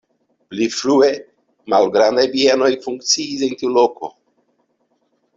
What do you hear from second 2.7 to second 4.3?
funkciis en tiu loko.